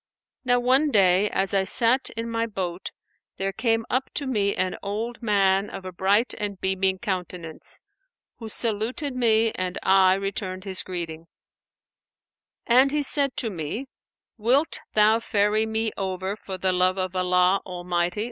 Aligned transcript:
Now 0.43 0.59
one 0.59 0.89
day, 0.89 1.29
as 1.29 1.53
I 1.53 1.63
sat 1.63 2.09
in 2.17 2.27
my 2.27 2.47
boat, 2.47 2.89
there 3.37 3.53
came 3.53 3.85
up 3.87 4.09
to 4.15 4.25
me 4.25 4.55
an 4.55 4.75
old 4.81 5.21
man 5.21 5.69
of 5.69 5.85
a 5.85 5.91
bright 5.91 6.33
and 6.39 6.59
beaming 6.59 6.97
countenance, 6.97 7.79
who 8.37 8.49
saluted 8.49 9.15
me 9.15 9.51
and 9.51 9.77
I 9.83 10.15
returned 10.15 10.63
his 10.63 10.81
greeting; 10.81 11.27
and 12.65 12.89
he 12.89 13.03
said 13.03 13.37
to 13.37 13.51
me, 13.51 13.89
'Wilt 14.39 14.79
thou 14.95 15.19
ferry 15.19 15.67
me 15.67 15.91
over 15.95 16.35
for 16.35 16.57
the 16.57 16.71
love 16.71 16.97
of 16.97 17.15
Allah 17.15 17.61
Almighty?' 17.63 18.19